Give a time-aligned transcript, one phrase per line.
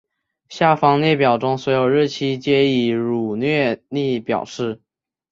[0.49, 4.81] 下方列表中所有日期皆以儒略历表示。